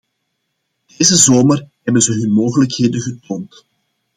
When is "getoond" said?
3.01-3.65